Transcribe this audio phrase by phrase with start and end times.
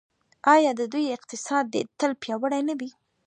[0.53, 2.89] آیا د دوی اقتصاد دې تل پیاوړی نه وي؟